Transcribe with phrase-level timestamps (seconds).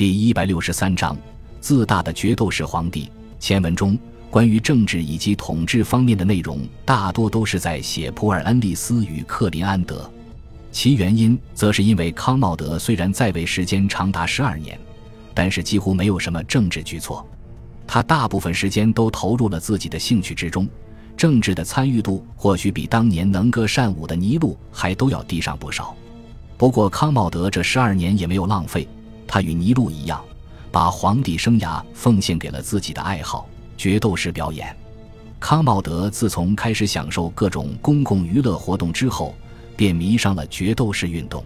[0.00, 1.14] 第一百六十三章，
[1.60, 3.12] 自大的决斗士皇帝。
[3.38, 3.98] 前文中
[4.30, 10.10] 关于政治以及统治方面的内容，大多都是在写普尔恩利斯与克林安德。
[10.72, 14.80] 其原因，则是因为康茂德虽然在位时间长达十二年，
[15.34, 17.22] 但是几乎没有什么政治举措。
[17.86, 20.66] 他大部分时间都投入了自己的兴趣之中，
[21.14, 25.94] 政治的参与度或许比当年能歌善舞的尼禄还都要低上不少。
[26.56, 28.88] 不过，康茂德这十二年也没有浪费，
[29.32, 30.20] 他与尼禄一样，
[30.72, 34.76] 把皇帝生涯奉献给了自己的爱好——决斗士表演。
[35.38, 39.32] 康茂德自从开始享受各种公共娱乐活动之后，
[39.76, 41.44] 便迷上了决斗士运动。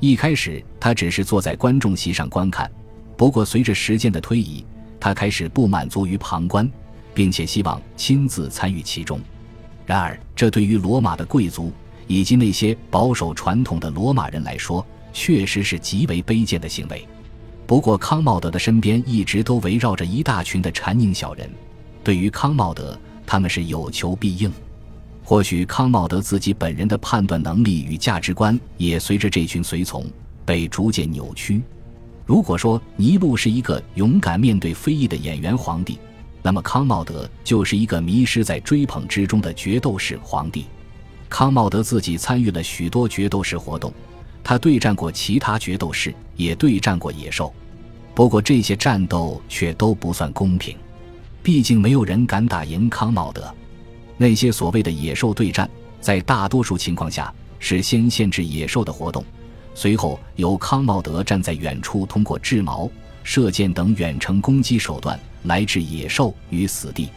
[0.00, 2.70] 一开始，他只是坐在观众席上观看。
[3.18, 4.64] 不过，随着时间的推移，
[4.98, 6.66] 他开始不满足于旁观，
[7.12, 9.20] 并且希望亲自参与其中。
[9.84, 11.70] 然而，这对于罗马的贵族
[12.06, 17.06] 以及那些保守传统的罗马人来说，确实是极为卑贱的行为。
[17.70, 21.48] 不过，康茂德的身边一直都围绕着一大群的谗佞小人，
[22.02, 24.52] 对于康茂德，他们是有求必应。
[25.22, 30.04] 或许康茂德自己本人的判断能力与价值观也随着这群随从
[30.44, 31.62] 被逐渐扭曲。
[32.26, 35.96] 如果说尼禄是一个勇敢面对非议的演员皇帝，
[36.42, 40.66] 那么康茂德就是一个迷失在追捧之中的决斗士皇帝。
[41.28, 43.92] 康茂德自己参与了许多决斗士活动，
[44.50, 47.54] 他对战过其他决斗士，也对战过野兽。
[48.16, 50.76] 不过这些战斗却都不算公平，
[51.40, 53.48] 毕竟没有人敢打赢康茂德。
[54.16, 59.24] 那些所谓的野兽对战，在大多数情况下是先限制野兽的活动，
[59.72, 62.90] 随后由康茂德站在远处，通过掷矛、
[63.22, 67.08] 射箭等远程攻击手段来置野兽于死地，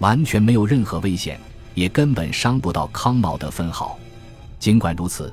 [0.00, 1.40] 完全没有任何危险，
[1.74, 3.98] 也根本伤不到康茂德分毫。
[4.58, 5.32] 尽管如此，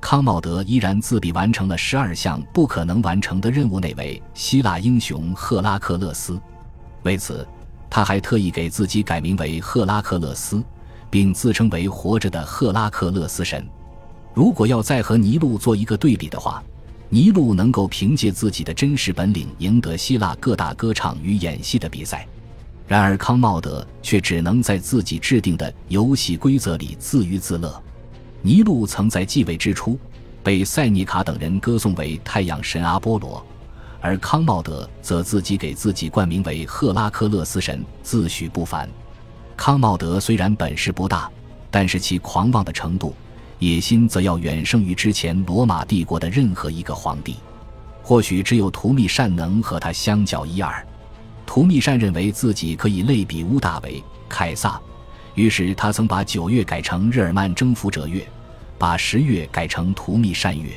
[0.00, 6.40] 康茂德依然自比完成了十二项不可能完成的任务，那位希腊英雄赫拉克勒斯。
[7.02, 7.46] 为此。
[7.92, 10.62] 他还特意给自己改名为赫拉克勒斯，
[11.10, 13.66] 并自称为活着的赫拉克勒斯神。
[14.32, 16.62] 如果要再和尼禄做一个对比的话，
[17.08, 22.24] 尼禄能够凭借自己的真实本领赢得希腊各大歌唱与演戏的比赛，
[22.86, 27.82] 然而康茂德却只能在自己制定的游戏规则里自娱自乐。
[28.42, 29.98] 尼禄曾在继位之初
[30.42, 33.44] 被塞尼卡等人歌颂为太阳神阿波罗。
[34.00, 38.88] 而康茂德则自己给自己冠名为赫拉克勒斯神，自诩不凡。
[39.56, 41.30] 康茂德虽然本事不大，
[41.70, 43.14] 但是其狂妄的程度、
[43.58, 47.36] 野心则要远胜于之前罗马帝国的任何一个皇帝。
[48.02, 50.82] 或许只有图密善能和他相较一二。
[51.44, 54.80] 图密善认为自己可以类比屋大维、凯撒，
[55.34, 58.26] 于是他曾把九月改成日耳曼征服者月，
[58.78, 60.70] 把十月改成图密善月。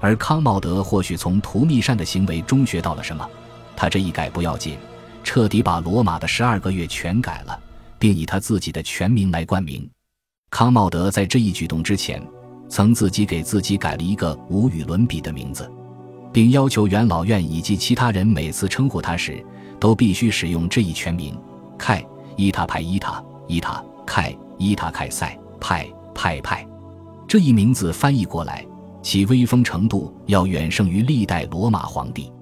[0.00, 3.28] 而康茂德或许从图密善的行为中学到了什么，
[3.74, 4.76] 他这一改不要紧，
[5.22, 7.58] 彻底把罗马的十二个月全改了，
[7.98, 9.88] 并以他自己的全名来冠名。
[10.50, 12.22] 康茂德在这一举动之前，
[12.68, 15.70] 曾自己给自己改了一个无与伦比的名字，
[16.32, 19.44] 并要求元老院以及其他人每次称呼他时，
[19.80, 21.34] 都必须使用这一全名：
[21.78, 22.04] 凯
[22.36, 26.66] 伊塔派伊塔伊塔凯伊塔凯塞派派派。
[27.26, 28.64] 这一名字翻译过来。
[29.02, 32.32] 其威风程度要远胜于历代罗马皇帝，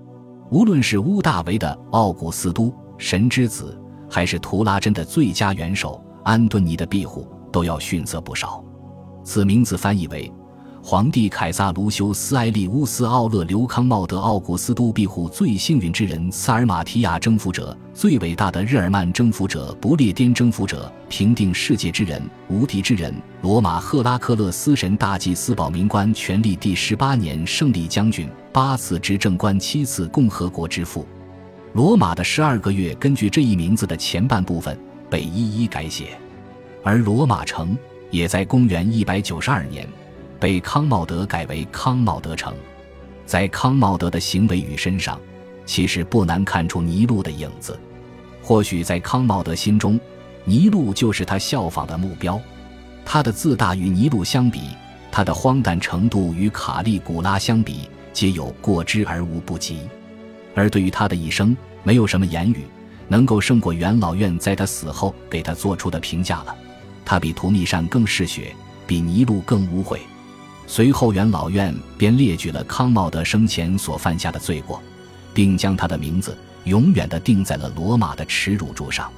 [0.49, 3.77] 无论是乌大维的奥古斯都神之子，
[4.09, 8.63] 还是图拉真的最佳元首安顿尼的庇护，都要逊色不少。
[9.25, 10.33] 此名字翻译为。
[10.85, 31.07] 皇帝凯撒卢修斯埃利乌斯奥勒留康茂德奥古斯都庇护最幸运之人萨尔马提亚征服者最伟大的日耳曼征服者不列颠征服者平定世界之人无敌之人罗马赫拉克勒斯神大祭司保民官权力第十八年胜利将军八次执政官七次共和国之父。
[31.75, 34.77] 罗马的十二个月根据这一名字的前半部分
[35.09, 36.19] 被一一改写，
[36.83, 37.79] 而罗马城
[38.11, 39.87] 也在公元一百九十二年。
[40.43, 42.53] 被康茂德改为康茂德城，
[43.25, 45.17] 在康茂德的行为与身上，
[45.65, 47.79] 其实不难看出尼禄的影子。
[48.43, 50.01] 或许在康茂德心中，
[50.45, 52.41] 尼禄就是他效仿的目标。
[53.05, 54.63] 他的自大与尼禄相比，
[55.13, 59.83] 他的荒诞程度与卡利古拉相比，皆有过之而无不及。
[60.57, 62.65] 而对于他的一生，没有什么言语
[63.07, 66.57] 能够胜过元老院在他死后给他做出的评价了。
[67.05, 68.53] 他比图密善更嗜血，
[68.89, 70.01] 比尼禄更无悔。
[70.75, 74.83] 随后，元老院便列举了康茂德生前所犯下的罪过，
[75.35, 76.35] 并将他的名字
[76.65, 79.13] 永远的定在了罗马的耻辱柱上。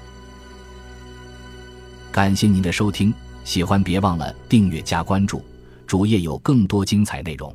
[2.11, 3.15] 感谢您的收听，
[3.45, 5.45] 喜欢别忘了订阅加关注，
[5.87, 7.55] 主页有更多精彩内容。